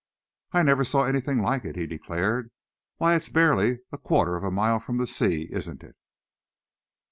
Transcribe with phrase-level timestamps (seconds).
[0.51, 2.49] "I never saw anything like it," he declared.
[2.97, 5.95] "Why, it's barely a quarter of a mile from the sea, isn't it?"